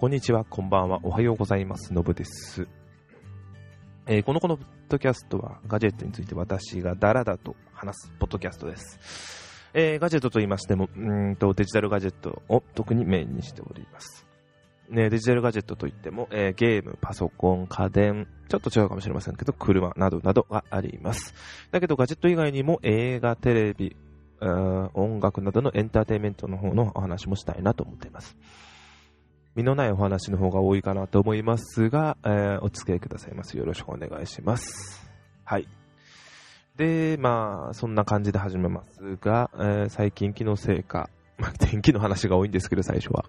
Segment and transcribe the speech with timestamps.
[0.00, 2.66] こんにちは、こんばんは、おはようございます、のぶです。
[4.06, 9.68] えーこのこのポッドキャストは、ガジェットについて私がダラダと話すポッドキャストです。
[9.74, 14.26] えーガジェットと言いましても、うんとデジタルガジェットを特にメインにしております。
[14.88, 21.34] ね、デジタルガジェットといっても、えーゲーム、パソコン、家電、ちょっと違うかもしれませんけど、車などなどがあります。
[21.72, 23.94] だけど、ガジェット以外にも映画、テレビ、
[24.40, 28.38] 音楽などのエンターテインメントの方のお話もしたいなと思っています。
[29.56, 33.56] 身のないお話の方が多いかなと思いますが、えーお付き合いくださいます。
[33.56, 35.08] よろしくお願いします。
[35.44, 35.66] はい。
[36.76, 43.24] で、まあ、そんな感じで始めますが、えー最近気のせいか、まあ、天気の話が多いんですけど、最初は。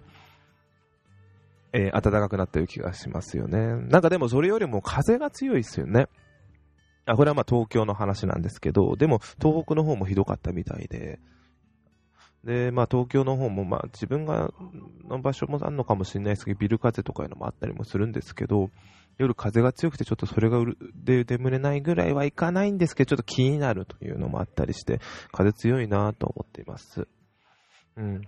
[1.72, 3.58] えー暖かくなったいう気がしますよね。
[3.88, 6.06] なんかでもそれよりも風が強いですよね。
[7.04, 11.18] あ、これはまあ東京の話なんですけど、でも東北の方もひどかったみたいで、
[12.44, 14.52] で、まあ東京の方もまあ自分が
[15.08, 18.70] の場所もあるのかもしれないですけど、ビル風とかいうのもあったりもするんですけど、
[19.18, 27.06] 夜風が強くてちょっとそれがうるで眠れないぐらいはいかないんですけど、ちょっと気になるというのもあったりして、風強いなと思っています。
[27.96, 28.22] うん。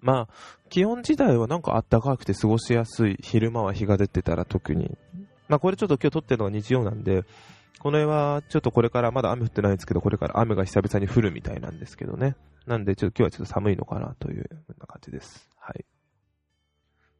[0.00, 0.34] まあ、
[0.70, 3.18] 気温自体はなんか暖かくて過ごしやすい。
[3.20, 4.96] 昼間は日が出てたら特に。
[5.48, 7.24] まあこれちょっと今日撮ってるのが日曜なんで、
[7.78, 12.36] この絵はちょっとこれからまだ雨降ってないんですけど、これから雨が久々に降るみたいなんですけどね。
[12.66, 15.48] なんでちょっと今日はちょっと寒いのかなというような感じです。
[15.58, 15.84] はい。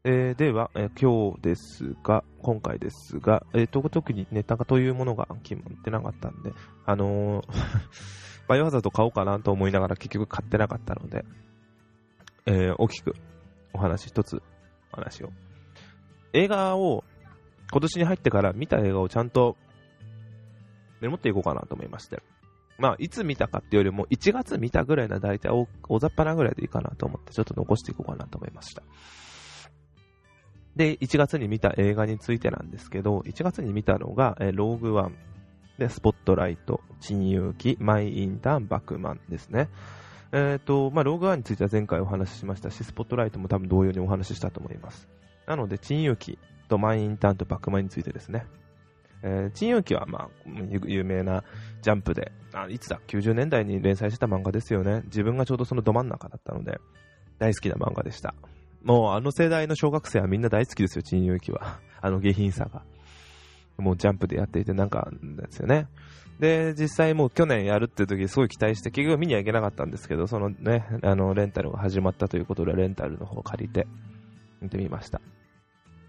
[0.05, 6.53] えーでは、えー今日ですが、今回ですが、えーと特にネタというものが決まってなかったんで、
[6.87, 7.47] あのー
[8.49, 11.25] バイオハザード買おうかなと思いながら結局買ってなかったので、
[12.47, 13.15] えー大きく
[13.73, 14.43] お話一つ
[14.93, 15.31] お話を。
[16.33, 17.05] 映画を
[17.71, 19.57] 今年に入ってから見た映画をちゃんと
[21.01, 22.23] メモっていこうかなと思いまして。
[22.79, 28.83] まあ、いつ見たかっていうよりも、1月見たぐらいな大体大大雑把なぐらいでいいかなと思って、ちょっと残していこうかなと思いました。
[30.77, 35.17] で、1月に見た映画についてなんですけど、1月に見たのが、えローグワン、
[35.81, 39.69] で、スポットライト、珍遊記、マイ・インターン、バックマンですね。
[40.33, 45.09] えっ、と、まあ、ローグワンについては前回お話ししましたし、スポットライトも多分同様にお話ししたと思います。
[45.47, 46.39] なので、珍遊記
[46.69, 48.47] とマイ・インターンとバックマンについてですね。
[49.23, 50.29] えー、珍遊記は、まあ、
[50.87, 51.45] 有名な
[51.83, 55.03] ジャンプで、あいつだ、90年代に連載してた漫画ですよね。
[55.07, 56.81] 自分がちょうどそのど真ん中だったので、
[57.39, 58.35] 大好きな漫画でした。
[58.83, 61.81] もう、あの世代の小学生はみんな大好きですよ、珍遊記は。
[62.01, 62.83] あの下品さが。
[63.79, 65.87] もうジャンプでやっていてなんか、ですよね。
[66.39, 73.87] で、実際もう去年やるって時すごい期待して、結局見には行けなかったんですけど、そのね、あの、レンタルが始まったということで、レンタルの方を借りて、
[74.61, 75.21] 見てみました。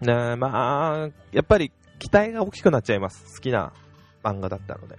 [0.00, 1.70] ねまあ、やっぱり
[2.02, 3.36] 期待が大きくなっちゃいます。
[3.36, 3.72] 好きな
[4.24, 4.98] 漫画だったので。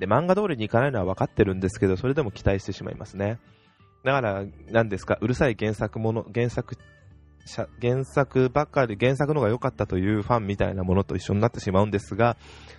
[0.00, 3.38] で、漫画通りにいかないのは分かってるんですけど、それでも期待してしまいますね。
[4.02, 6.76] だから、何ですか、うるさい原作もの、原作、
[7.80, 12.36] 原作ばっかり、原作のが良かったというファンみたいなものと一緒になってしまうんですが、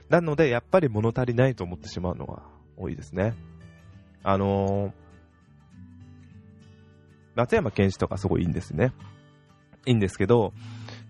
[0.09, 2.43] なので、やっぱり物足りないと思ってしまうのが
[2.75, 3.33] 多いですね。
[4.23, 4.91] あのー
[7.35, 8.93] 松山健志とかすごいいいんですね。
[9.87, 10.53] いいんですけど、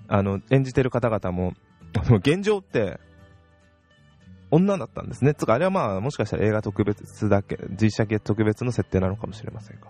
[0.07, 1.53] あの、演じてる方々も、
[1.99, 2.99] あの現状って、
[4.51, 5.33] 女だったんですね。
[5.33, 9.87] つか、あれはまあ、もしかしたら映画特別だけ、実写系特別の設定なのかもしれませんが。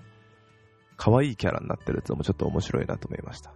[0.96, 3.54] 可愛いキャラになってるやつもちょっと面白いなと思いました。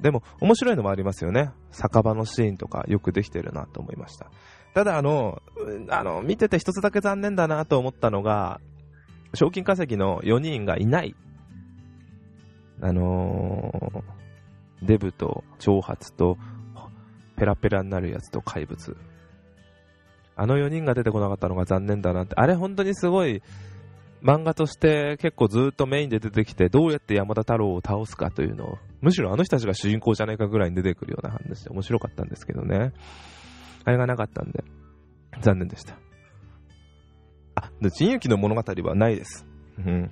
[0.00, 1.50] でも、面白いのもありますよね。
[1.70, 4.30] 酒場のシーンとかよくできてるなと思いました。
[4.74, 5.42] ただ、あの、
[5.88, 8.60] あの、見てて一つだけ残念だなと思ったのが、
[9.34, 11.16] 賞金稼ぎの4人がいない。
[12.80, 14.18] あのー
[14.82, 16.38] デブと長髪と
[17.38, 18.96] ペラペラになるやつと怪物。
[20.36, 22.34] あの4人が出てこなかったのが残念だなって。
[22.36, 23.42] あれ本当にすごい
[24.22, 32.92] 漫画として結構ずっとメインで出てきてどうやって山田太郎を倒すかというのをむしろあの人たちが主人公じゃないかぐらいに出てくるような話で面白かったんですけどね。
[33.84, 34.64] あれがなかったんで
[35.40, 35.98] 残念でした。
[37.54, 39.46] あ、で、陳勇気の物語はないです。
[39.78, 40.10] うん。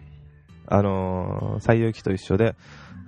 [0.67, 2.57] あのー、西遊記と一緒で、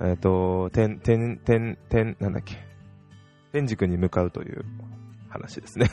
[0.01, 2.68] えっ、と、天、天、天、天、なんだっけ。
[3.51, 4.65] 天竺に向かうという
[5.29, 5.89] 話ですね。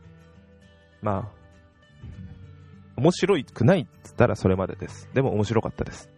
[1.02, 1.40] まあ、
[2.96, 5.08] 面白くないって言ったらそれまでです。
[5.14, 6.10] でも面白かったです。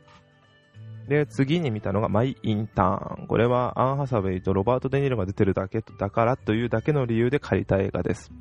[1.09, 3.27] で、次に見たのがマイ・インターン。
[3.27, 8.33] これはアン・ハサウェイとロバート・デ・ニーロが出てるだけ、だからというだけの理由で借りた映画です。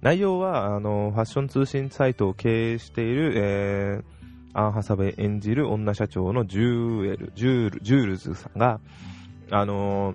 [0.00, 8.80] 内容は、あの、ファッション通販サイトを経営している、えー、アン・ハサウェイ演じる女社長のジュエル、ジュール、ジュールズさんが、
[9.50, 10.14] あの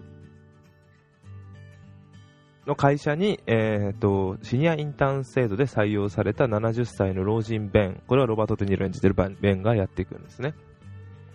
[2.70, 10.54] の会社に、えー、と、シニアインターン制度で採用された70歳の老人ベン、これはロバート・デ・ニーロ演じてるベンがやっていくんですね。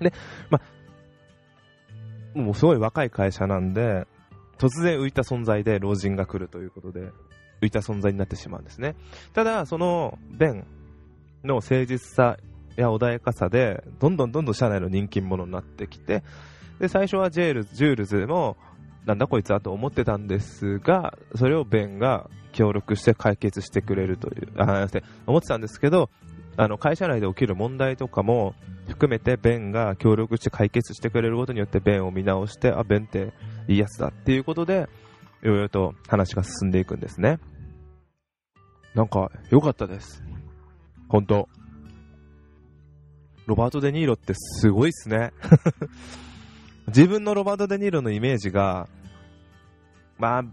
[0.00, 0.12] で、
[0.48, 0.60] ま、
[2.34, 4.06] もうすごい若い会社なんで、
[4.58, 7.10] 突然浮いた存在で老人が来るということで、
[7.60, 8.94] 浮いた存在になってしまうんですね。
[9.32, 10.66] ただ、その、ベン
[11.42, 12.38] の誠実さ
[12.76, 16.22] や穏やかさで、どんどんどんどん社内の人気者になってきて、
[16.78, 18.56] で、最初はジェールジュールズも、
[19.06, 24.86] なんだこいつはと思ってたんですが、それをベンが協力して解決してくれるという、あ、
[25.26, 26.10] 思ってたんですけど、
[26.56, 28.54] あの、会社内で起きる問題とかも
[28.88, 33.32] 含めて、ベンが協力して解決してくれることによって、ベンを見直して、あ、ベンって
[33.68, 34.88] いいやつだっていうことで、
[35.42, 37.38] いろいろと話が進んでいくんですね。
[38.94, 40.22] なんか、良かったです。
[41.08, 41.48] 本当
[43.46, 45.32] ロバート・デ・ニーロってすごいっすね。
[46.88, 48.88] 自分のロバート・デ・ニーロのイメージが、
[50.18, 50.44] まあ、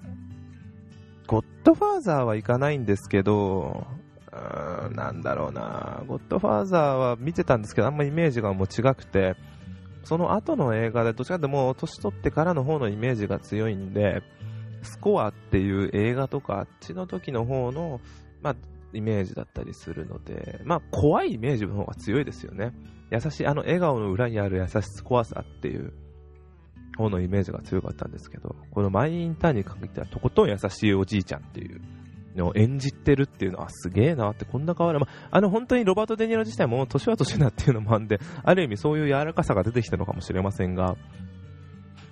[1.27, 3.85] ゴッドファーザーはいかないんですけど、
[4.31, 9.35] うん、なんだろうな、ゴッドファーザーは見てたんですけど、あんまイメージがもう違くて、
[10.03, 14.23] その後の映画で、どっちかってもう年取ってからの方のイメージが強いんで、
[14.83, 18.01] スコアっていう映画とか、あっちの時の方の、
[18.41, 18.55] まあ、
[18.93, 22.73] イメージだったりするので、まあ、怖いイメージの方が強いですよね。
[23.11, 25.93] 優しい、あの笑顔の裏にある優しさ、怖さっていう
[26.97, 31.81] 方のイメージが強かったんですけど、このマイインターンに限ってはとことん優しいおじいちゃんっていう
[32.35, 34.99] のを演じてるっていうのはすげえなってこんな変わる。
[34.99, 40.95] まあ、あの本当にロバート・デ・ニーロ自体も年は年なっていうのもあんで、ある意味そういう柔らかさが出てきたのかもしれませんが、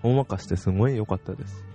[0.01, 1.65] ほんわかしてすごい良かったです。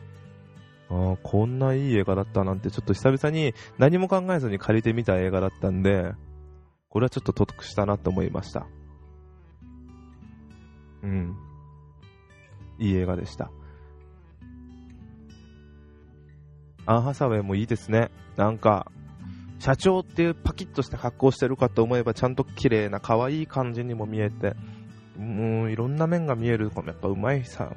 [0.90, 6.12] ああ、こんないい映画だったなんて、ちょっと久々に何も考えずに借りてみた映画だったんで、
[6.88, 8.66] これはちょっと得したなと思いました。
[11.02, 11.36] うん。
[12.78, 13.50] いい映画でした。
[16.86, 18.10] アン・ハサウェイもいいですね。
[18.36, 18.90] なんか、
[19.58, 24.54] 社長っていうパキッとした格好してるかと思えば、ちゃんと綺麗な可愛い感じにも見えて、
[25.16, 27.74] もういろんな面が見える、やっぱうまいさ、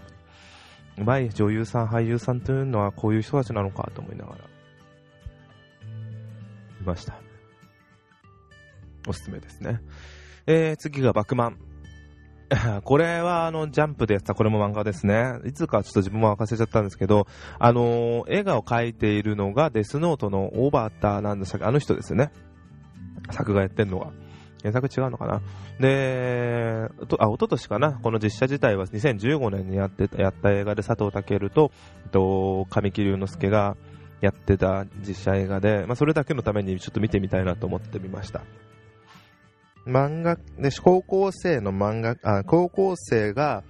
[0.97, 4.37] うまい女優さん、俳優さんというのはこういう人たちなのかと思いながら、
[6.81, 7.15] いました。
[9.07, 9.79] おすすめですね。
[10.47, 11.66] えー、次がバクマン。
[12.85, 15.39] これはあのジャンプでやったこれも漫画ですね。
[15.45, 17.27] いつかちょっと自分も忘れちゃったんですけど、
[17.59, 22.31] あのー、映画を描いているのがデスノートのオーバーターなんでしたっけあの人ですね。
[23.31, 24.11] 作画やってんのが。
[24.63, 25.41] 原作違うのかな
[25.79, 26.89] で、
[27.19, 31.71] あ、一昨年かなこの実写自体は2015年にやってた、やった映画で佐藤健と、
[32.11, 33.77] と、神木隆之介が
[34.19, 38.41] やってた実写映画で、まあ、それだけのためにちょっと見てみたいなと思ってみました。
[39.87, 43.63] 漫画、で、高校生の漫画、あ、高校生が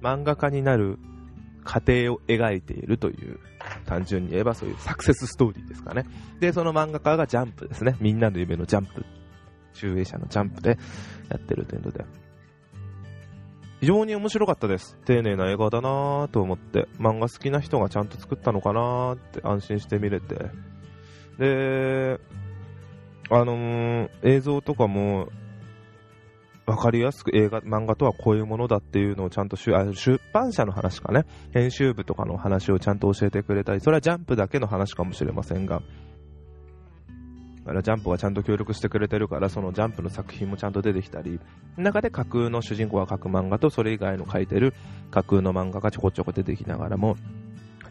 [0.00, 0.98] 漫画家になる
[1.64, 3.40] 過程を描いているという、
[3.86, 6.06] 単純に言えばそういうサクセスストーリーですかね。
[6.38, 7.96] で、その漫画家がジャンプですね。
[8.00, 9.04] みんなの夢のジャンプ。
[9.72, 10.78] 集英社のジャンプで
[11.28, 12.04] やってるというので。
[13.80, 14.96] 非常に面白かったです。
[15.04, 20.36] 丁寧な映画だなと思って、漫画好きな人がちゃんと作ったのかなって安心して見れて。
[21.38, 22.20] で、
[23.30, 25.28] あのー、映像とかも
[26.66, 35.82] わかりやすく映画、漫画とはこういうものだっていうのをちゃんと出版社の話かね、編集部とかの話をちゃんと教えてくれたり、それはジャンプだけの話かもしれませんが、
[37.64, 41.38] だからジャンプがちゃんと協力してくれてるから、そのジャンプの作品もちゃんと出てきたり、
[41.76, 44.72] 中で架空の主人公が書く漫画とそれ以外の書いてる
[45.10, 47.16] 架空の漫画がちょこちょこ出てきながらも、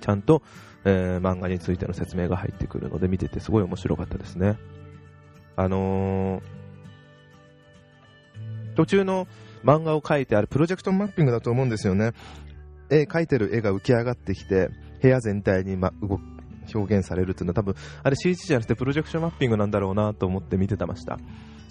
[0.01, 0.41] ちゃんと、
[0.83, 4.57] えー、漫画についての説明が入ってくるので見ててすごい面白かったですね。
[5.55, 6.62] あのー
[8.75, 9.27] 途中の
[9.63, 12.11] 漫画を描いてあるプロジェクトマッピングだと思うんですよね。
[12.89, 14.69] 絵、描いてる絵が浮き上がってきて、
[15.01, 16.19] 部屋全体に、ま、動
[16.73, 21.19] 表現されるっていうのは多分、あれ CG じゃなくてプロジェクションマッピングなんだろうなと思って見てたました。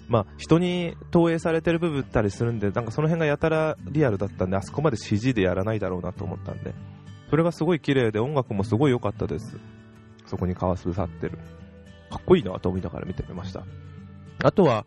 [0.09, 6.73] まあ、人に投影されてる部分ったりするんで、なんかその辺がやたらリアルだったんで、あそこまで CG でやらないだろうなと思ったんで、
[7.29, 9.57] それがすごい綺麗で音楽もすごい良かったです。
[10.25, 11.37] そこにカワスさってる。
[12.09, 13.63] かっこいいなと思いながら見てみました。
[14.43, 14.85] あとは、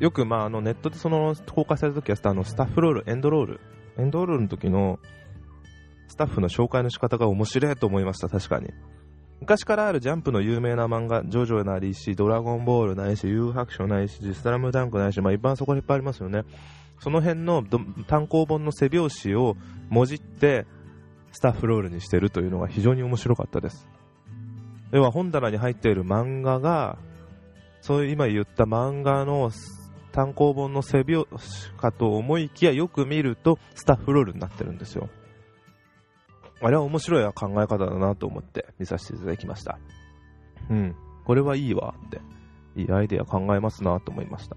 [0.00, 3.60] よく、まあ、あのネットでその公開された時はあのスタッフロール、エンドロール、
[3.98, 4.98] エンドロールの時の
[6.08, 8.70] スタッフの紹介の仕方が面白いと思いました、確かに。
[9.40, 16.44] 昔からあるジャンプの有名な漫画、ジョジョなりし、ドラゴンボールないし、誘白書ないし、スラムダンクないし、まあ一般そこにいっぱいありますよね。
[16.98, 17.62] その辺の
[18.06, 19.56] 単行本の背表紙を
[19.88, 20.66] もじって
[21.32, 23.88] スタッフロールにしてるというのが非常に面白かったです。
[24.92, 26.98] 要は本棚に入っている漫画が、
[27.80, 29.50] そういう今言った漫画の
[30.12, 31.26] 単行本の背表
[31.78, 35.08] かと思いきやよく見るとスタッフロールになってるんですよ。
[36.62, 39.78] あれは面白い考え方だなと思って見させていただきました。
[40.68, 40.94] うん。
[41.24, 42.20] これはいいわって。
[42.76, 44.56] いいアイデア考えますなと思いました。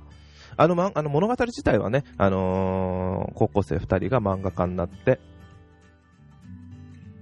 [0.55, 5.19] あの、ま、あの物語自体はね、あのー、高校生2人が漫画家になって、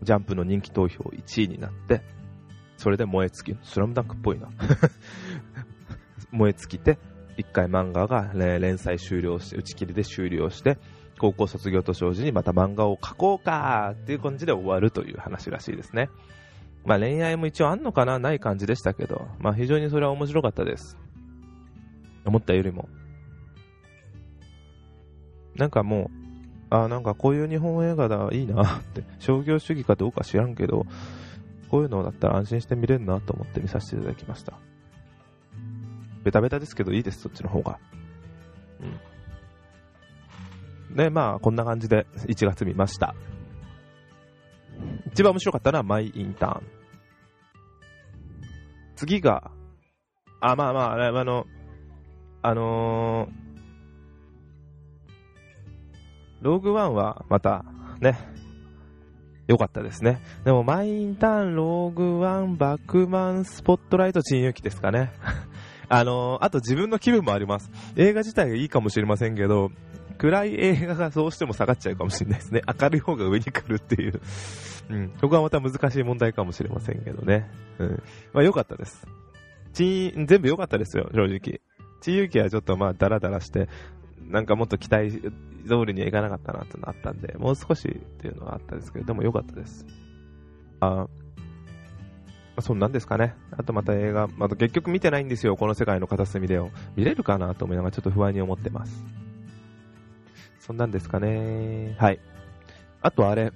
[0.03, 2.01] ジャンプの人気投票1位になって、
[2.77, 4.49] それで燃え尽き、スラムダンクっぽいな。
[6.31, 6.97] 燃え尽きて、
[7.37, 10.77] 一回漫画が連載終了して、打ち切りで終了して、
[11.19, 16.09] 高校卒業と生じにまた漫画を描こうかっていう感じで終わるという話らしいですね。
[16.83, 18.17] まあ恋愛も一応あんのかな？
[18.17, 20.97] ない感じでしたけど、まあ非常にそれは面白かったです。
[22.25, 22.89] 思ったよりも。
[25.55, 26.09] なんかも
[26.71, 30.85] う、あなんかこういう日本映画だ、いいなって、商業主義かどうか知らんけど、
[31.69, 34.53] こういうのだったら安心して見れるなと思って見させていただきました。
[36.23, 37.79] ベタベタですけどいいです、そっちの方が。
[40.89, 40.95] うん。
[40.95, 43.15] で、まあ、こんな感じで1月見ました。
[45.07, 46.63] 一番面白かったのはマイインターン。
[48.95, 49.51] 次が、
[50.39, 51.45] あ、まあまあ、あの、
[52.43, 53.41] あのー、
[56.41, 57.63] ローグワンはまた
[57.99, 58.17] ね、
[59.47, 60.21] 良かったですね。
[60.43, 65.11] でも、マイインターン、ローグワン、バックマン、スポットライト、珍遊記ですかね。
[65.91, 67.69] あのー、あと自分の気分もあります。
[67.97, 69.71] 映画自体がいいかもしれませんけど、
[70.17, 72.61] 暗い映画がどうしても下がっちゃうかもしれないですね。
[72.65, 74.21] 明るい方が上に来るっていう。
[74.89, 75.13] うん。
[75.19, 77.49] そこはまた難しい問題かもしれませんけどね。
[77.77, 78.03] うん。
[78.31, 79.05] まあ良かったです。
[79.73, 81.59] ち全部良かったですよ、正直。
[82.01, 83.67] ちゆきはちょっとまあダラダラして、
[84.21, 85.29] なんかもっと期待通
[85.85, 89.85] りにはいかなかったなってのあったんで、もう少しっていうのはあったんですけど、でも良かったです。
[90.79, 91.07] あ
[92.61, 93.35] そんなんですかね。
[93.51, 96.69] あとまた映画、また結局見てないんですよ、この世界の片隅でを。
[96.95, 99.03] 見れるかなと思いながらちょっと不安に思ってます。
[100.59, 101.95] そんなんですかね。
[101.97, 102.19] はい。
[103.01, 103.51] あとあれ、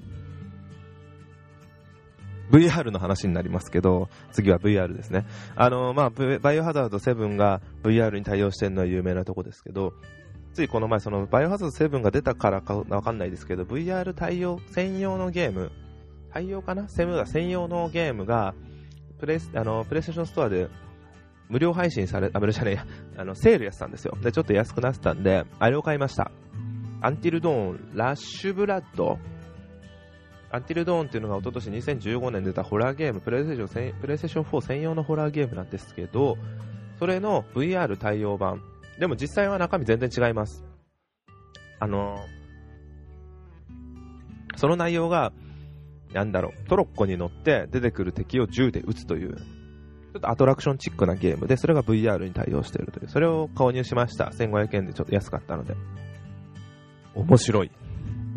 [2.52, 5.26] VR の話になりますけど、次は VR ですね。
[5.56, 6.10] あの、まあ、
[6.40, 9.94] バイオハザード7が VR に対応してるのは有名なとこですけど、
[10.54, 15.72] ついこの前、そのバイオハザード7が出たからかわかんないですけど、VR 対応専用のゲーム、
[16.32, 16.88] 対応かな？
[16.88, 18.54] セムが専用のゲームが、
[19.20, 20.68] プレイあのプレイステーションストアで
[21.50, 22.80] 無料配信され、あ、無料じゃねえ、
[23.22, 24.18] あの、セールやってたんですよ。
[24.22, 26.32] で、ちょっと安くなってたんで、あれを買いました。
[27.02, 29.20] Until Dawn、Rush of Blood。
[30.52, 36.38] Until Dawn っていうのが一昨年2015年出たホラーゲーム、プレイステーション、プレイステーション4専用のホラーゲームなんですけど、
[36.98, 38.62] それの VR 対応版。
[39.00, 40.64] でも実際は中身全然違います。
[41.80, 45.34] あのー、その内容が、
[46.16, 54.32] なんだろう、トロッコに乗って出てくる敵を銃で撃つという、ちょっとアトラクションチックなゲームで、それが VR に対応しているという、それを購入しました。
[54.34, 55.76] 1500円でちょっと安かったので。
[57.16, 57.72] 面白い。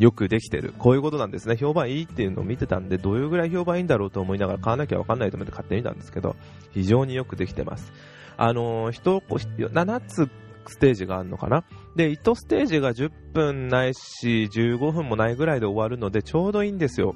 [0.00, 0.75] よくできてる。
[0.76, 1.56] こういうことなんですね。
[1.56, 6.35] 評判いいっていうのを見てたんで、どういうぐらい評判いいんだろうと思いながら買わなきゃわかんないと思って買ってみたんですけど、
[6.73, 7.92] 非常によくできてます。
[8.37, 10.28] あのー、人、7つ
[10.66, 11.64] ステージがあるのかな
[11.97, 17.14] で、1ステージが10分ないし、15分もないぐらいで終わるので、ちょうどいいんですよ。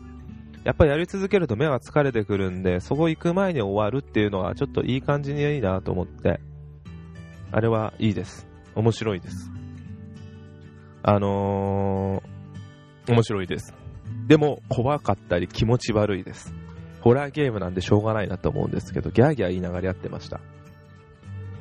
[0.65, 6.41] やっぱりやり続けると目は疲れてくるんで、そこ行く前に終わるっていうのはちょっといい感じにいいなと思って、
[7.51, 8.47] あれはいいです。
[8.75, 9.51] 面白いです。
[11.03, 13.75] あのー、面白いです。
[14.29, 16.55] でも、怖かったり気持ち悪いです。
[17.01, 20.41] ホラーゲームなんでしょうがないなと思うんですけど、ギャーギャー言いながらやってました。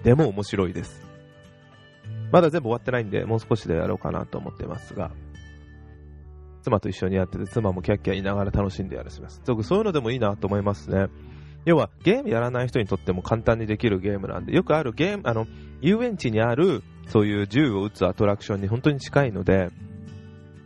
[0.03, 1.01] でも面白いです。
[2.31, 5.11] まだ全部終わってないんで、もう少しでやろうかなと思ってますが、
[6.61, 9.41] 妻と一緒にやってて、妻もキャッキャ言いながら楽しんでやらせます。
[9.45, 11.07] そういうのでもいいなと思いますね。
[11.65, 15.45] 要は、ゲームやらない人にとっても簡単にできるゲームなんで、よくあるゲーム、あの、
[15.81, 19.69] 遊園地にあるそういう銃を撃つアトラクションに本当に近いので、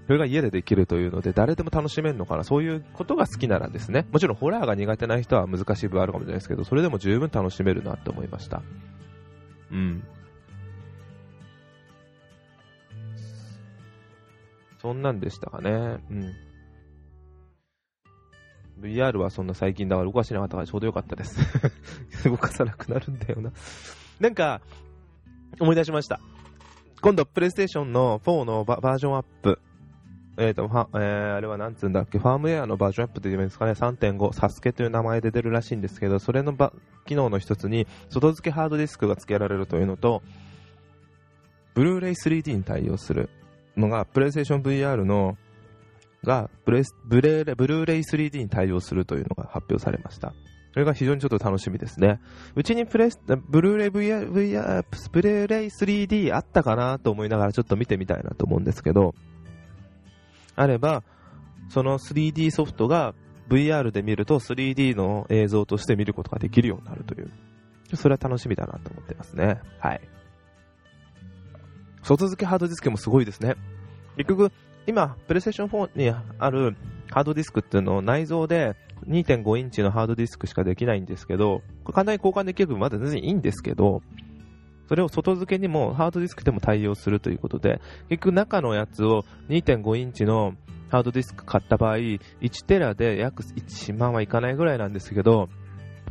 [0.05, 8.61] それが家でできるというので、誰でも楽しめるのかな、そういうことが好きならですね、もちろんホラーが苦手な人は難しい部分あるかもしれないですけど、それでも十分楽しめるなと思いました。
[9.71, 10.03] うん。
[14.85, 15.71] そんなんでしたかね。
[16.11, 16.31] うん。
[18.81, 21.39] VR はそんな最近だから動かしてなかったからちょうどよかったです
[22.29, 23.51] 動かさなくなるんだよな
[24.19, 24.61] なんか、
[25.59, 26.19] 思い出しました。
[27.01, 29.59] 今度、プレイステーションの4のバージョンアップ。
[30.37, 36.71] えっ、ー、と、えー、あれはなんつうんだっけ、ファームウェアのバージョンアップって言うんですかね、3.5、サスケという名前で出るらしいんですけど、それのば
[37.07, 40.21] 機能の一つに、外付けハードディスクが付けられるというのと、
[41.73, 43.29] ブルーレイ 3D に対応する
[43.77, 45.37] のが、プレイステーション VR の
[46.23, 50.33] がブレブレブルーレイ 3D に対応するというのが発表されました。
[50.73, 52.19] それが非常にちょっと楽しみですね。
[52.55, 53.17] うちにプレス、
[53.47, 59.15] ブルーレイ VR、VR、ブルーレイ 3D あったかなと思いながらちょっと見てみたいなと思うんですけど、
[60.57, 61.03] あれば、
[61.69, 63.15] その 3D ソフトが
[63.49, 67.31] VR で見ると 3D の映像として見ることができるようになるという。
[67.93, 69.61] それは楽しみだなと思ってますね。
[69.79, 70.01] はい。
[72.05, 73.55] 外付けハードディスクもすごいですね。
[74.15, 74.51] 結局、
[74.85, 76.75] 今、プレイステーション4にある
[77.11, 78.75] ハードディスクっていうのを内蔵で
[79.07, 84.03] 2.5インチのハードディスクしかできないんですけど、簡単に交換できる分まだ全然いいんですけど、
[84.87, 90.53] それを外付けにもハードディスクでも対応するということで、結局中のやつを2.5インチの
[90.89, 92.19] ハードディスク買った場合、1
[92.67, 95.49] テラで約1万はいかないぐらいなんですけど、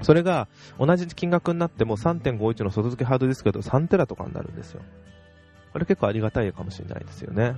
[0.02, 4.82] それが同じ金額になっても3.51の外付けハードディスクだと3テラとかになるんですよ。
[5.74, 7.56] これ結構ありがたいかもしれないですよね。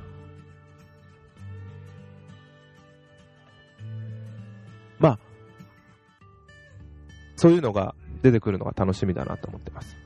[4.99, 5.19] まあ、
[7.37, 9.99] そういうのが出てくるのが楽しみだなと思ってます。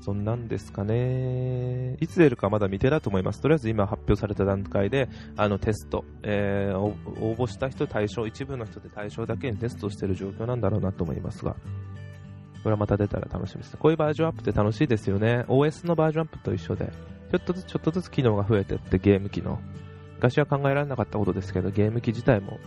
[0.00, 1.94] そんなんですかね。
[2.00, 3.40] いつ出るかまだ未定だと思います。
[3.40, 6.96] とりあえず今発表された段階で、あのテスト、えー、応
[7.36, 11.54] 募した人対象、一部の人で対象だけにテストしてる状況なんだろうなと思いますが、
[12.62, 13.76] これはまた出たら楽しみです。
[13.76, 15.44] こういうバージョンアップって楽しいですよね。
[15.48, 16.92] OS のバージョンアップと一緒で、
[17.30, 19.58] ちょっとずつちょっとずつ機能が増えてってゲーム機能。
[20.16, 22.58] 昔は考えられなかったことですけど、ゲーム機自体も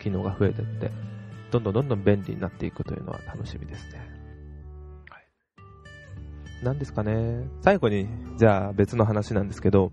[0.00, 0.90] 機能が増えてって、
[1.50, 4.00] どんどんどんどん便利になっていくというのは楽しみですね。
[5.08, 5.24] はい。
[6.64, 7.44] 何ですかね。
[7.62, 9.92] 最後に、じゃあ別の話なんですけど、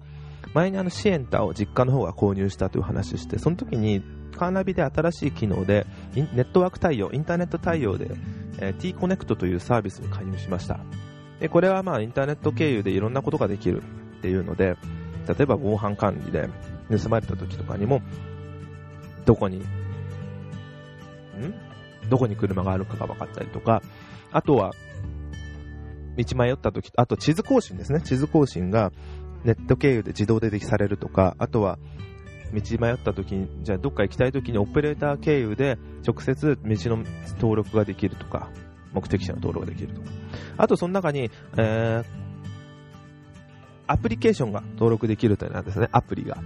[0.54, 4.02] 前にあのシエンタを実家の方が購入したという話して、その時に
[4.36, 5.86] カーナビで新しい機能で、
[6.16, 8.12] ネットワーク対応、インターネット対応で、
[8.60, 10.80] えー、T コネクトというサービスに加入しました。
[11.40, 13.84] で、これはまあインターネット経由でいろんなことができる
[14.18, 14.78] っていうので、
[15.28, 16.50] 例えば防犯管理で
[16.90, 18.02] 盗まれた時とかにも、
[19.26, 19.64] どこにん？
[22.10, 23.82] どこに車があるかが分かったりとか、
[24.32, 24.72] あとは、
[26.18, 28.02] 道迷った時、あと地図更新ですね。
[28.02, 28.94] 地図更新が
[29.44, 31.78] ネット経由で自動でできされるとか、あとは、
[32.54, 37.04] 道迷った時に、じゃあどっか行きたい時にオペレーター経由で直接道の
[37.40, 38.50] 登録ができるとか、
[38.94, 40.08] 目的地の登録ができるとか。
[40.58, 42.06] あとその中に、えー、
[43.88, 46.38] アプリケーションが登録できるというのはですね、アプリが。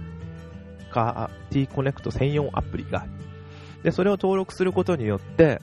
[0.92, 3.06] か、T コネクト専用アプリが
[3.82, 5.60] で、それを登録することによって、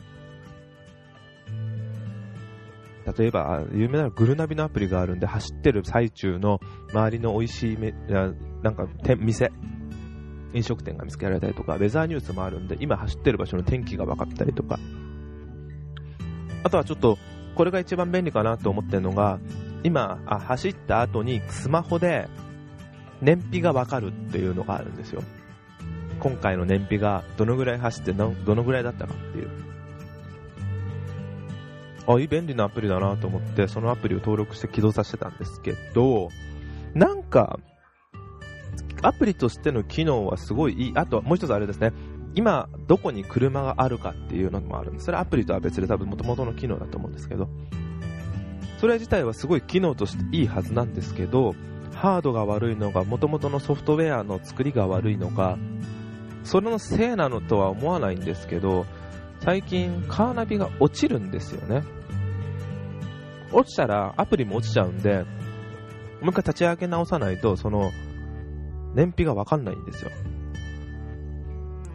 [3.18, 6.60] 例えば、有名なグルナビのアプリがあるんで、走ってる最中の
[6.92, 9.52] 周りの美味しいめ、なんか店、店、
[10.58, 14.80] 飲食店が見つけられたりとか、ウェザーニュースもあるんで、今走ってる場所の天気が分かったりとか。
[16.64, 17.18] あとはちょっと、
[17.56, 19.40] これが一番便利かなと思ってるのが、
[19.84, 22.28] 今、あ走った後にスマホで
[23.22, 25.24] 燃費が分かるっていうのがあるんですよ。
[26.20, 29.50] 今回の燃費がどのぐらい走ってどのぐらいだったかっていう。
[32.08, 36.30] あ、いい便利なアプリだなと思って、そのアプリを登録して起動させてたんですけど、
[36.96, 37.60] なんか、
[39.02, 40.92] アプリとしての機能はすごいいい。
[40.96, 41.94] あと、もう一つあれですね。
[42.36, 45.06] 今、どこに車があるかっていうのもあるんです。
[45.06, 47.50] それはアプリとは別で多分元々の機能だと思うんですけど、
[48.80, 51.56] それ自体はすごい機能としていいはずなんですけど、
[51.96, 55.58] ハードが悪いのか、元々のソフトウェアの作りが悪いのか、
[56.44, 58.86] それのせいなのとは思わないんですけど、
[59.40, 61.84] 最近カーナビが落ちるんですよね。
[63.52, 65.26] 落ちたらアプリも落ちちゃうんで、
[66.22, 67.92] もう一回立ち上げ直さないと、その、
[68.98, 70.10] 燃費がわかんないんですよ。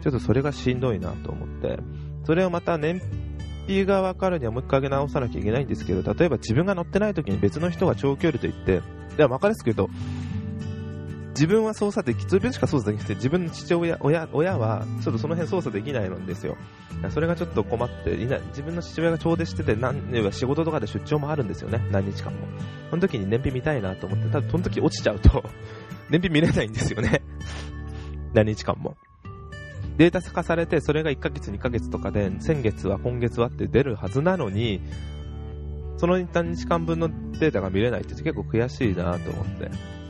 [0.01, 1.77] ちょっとそれがしんどいなと思って、
[2.23, 3.01] それをまた燃
[3.65, 8.81] 費がわかるにはもう一回上げ直さなきゃいけないんですけど、例えば自分が乗ってない時に別の人が長距離と言って、
[9.17, 9.89] では分かりやすく言うと、
[11.33, 16.57] 自分は操作でき、自分しか操作できなくて、自分の父親、親、親は、ちょっとその辺操作できないんですよ。
[17.09, 22.39] それがちょっと困って、いな自分の父親が遠出してて、なん仕事とかで出張もあるんですよね、何日間も。
[22.91, 25.43] その時に燃費見たいなと思って、ただその時落ちちゃうと
[26.09, 27.23] 燃費見れないんですよね
[28.33, 28.95] 何日間も。
[29.97, 34.81] データ化されて、それが1ヶ月、2ヶ月とかで、先月は今月はって出るはずなのに、
[35.97, 40.02] その何日間分のデータが見れないって結構悔しいなと思って。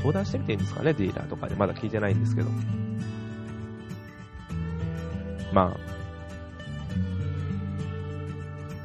[0.00, 1.54] 相談してみていいんですかね、ディーラーとかで。
[1.54, 2.50] まだ聞いてないんですけど。
[5.52, 5.76] まあ、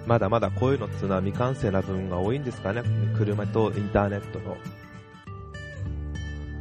[0.05, 2.83] まだまだこういうのっていうのは未完成な部分が多いんですかね。
[3.17, 4.57] 車とインターネットの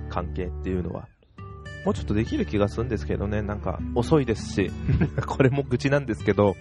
[0.08, 1.08] 関係っていうのは。
[1.84, 4.70] もうちょっとできる気がするんですけどね、なんか遅いですし、
[5.26, 6.56] これも愚痴なんですけど、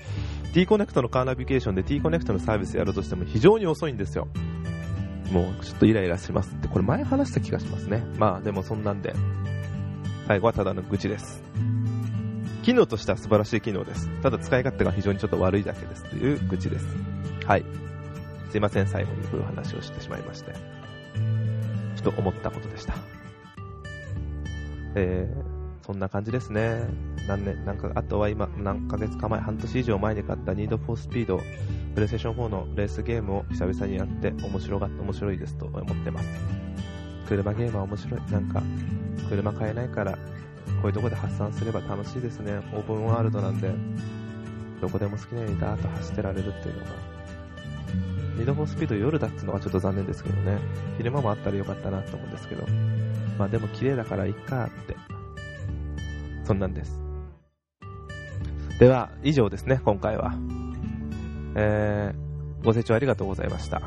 [0.54, 4.28] T コネクトのカーナビゲーションで T コネクトのサービスやろうとしても非常に遅いんですよ。
[5.32, 8.04] もうちょっとイライラしますって、これ前話した気がしますね。
[8.18, 9.14] まあでもそんなんで、
[10.28, 11.44] 最後はただの愚痴です。
[12.64, 14.10] 機能としては素晴らしい機能です。
[14.22, 16.86] ただ使い勝手が非常にちょっと悪いだけですという愚痴です。
[17.46, 17.66] はい。
[18.52, 20.54] すいません、最後にこういう話をしてしまいまして。
[20.54, 22.96] ちょっと思ったことでした。
[24.96, 26.84] えー、そんな感じですね。
[27.28, 31.42] 何年、なんか、あとは今、何ヶ月か前、半年以上前に買った Need for Speed
[31.94, 36.28] プレイステーション4のレースゲームを久々にやって面白が面白いですと思ってます。
[37.28, 38.22] 車ゲームは面白い。
[38.32, 38.64] なんか、
[39.30, 40.20] 車買えないから、こ
[40.86, 42.54] ういうとこで発散すれば楽しいですね。
[42.74, 43.72] オープンワールドなんで、
[44.82, 46.92] どこでも好きなようにダーッと走ってられるっていうのが。
[48.38, 50.58] ニドフォースピード夜だっていうのはちょっと残念ですけどね。
[50.98, 52.66] 昼間もあったらよかったなと思うんですけど。
[53.38, 54.98] まあでも綺麗だからいっかって。
[56.44, 57.00] そんなんです。
[58.80, 60.34] では、以上ですね、今回は。
[61.56, 63.82] えー、ご清聴ありがとうございました。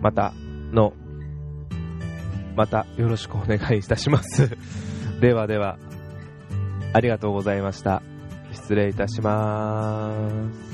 [0.00, 0.32] また
[0.72, 0.92] の、
[2.56, 4.50] またよろしくお願いいたします。
[5.20, 5.78] ではでは、
[6.92, 8.02] ありがとうございました。
[8.52, 10.12] 失礼いたしま
[10.52, 10.73] す。